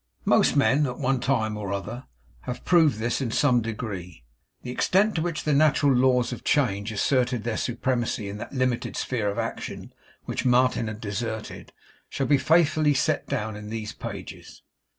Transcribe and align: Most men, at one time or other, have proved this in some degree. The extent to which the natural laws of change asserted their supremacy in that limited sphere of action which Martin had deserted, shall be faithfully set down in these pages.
Most 0.25 0.55
men, 0.55 0.87
at 0.87 0.97
one 0.97 1.19
time 1.19 1.55
or 1.55 1.71
other, 1.71 2.05
have 2.49 2.65
proved 2.65 2.97
this 2.97 3.21
in 3.21 3.29
some 3.29 3.61
degree. 3.61 4.23
The 4.63 4.71
extent 4.71 5.13
to 5.13 5.21
which 5.21 5.43
the 5.43 5.53
natural 5.53 5.93
laws 5.93 6.33
of 6.33 6.43
change 6.43 6.91
asserted 6.91 7.43
their 7.43 7.55
supremacy 7.55 8.27
in 8.27 8.37
that 8.39 8.51
limited 8.51 8.95
sphere 8.95 9.29
of 9.29 9.37
action 9.37 9.93
which 10.25 10.43
Martin 10.43 10.87
had 10.87 11.01
deserted, 11.01 11.71
shall 12.09 12.25
be 12.25 12.39
faithfully 12.39 12.95
set 12.95 13.27
down 13.27 13.55
in 13.55 13.69
these 13.69 13.93
pages. 13.93 14.63